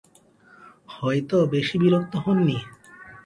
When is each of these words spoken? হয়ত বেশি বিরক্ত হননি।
হয়ত 0.89 1.31
বেশি 1.53 1.75
বিরক্ত 1.81 2.13
হননি। 2.23 2.57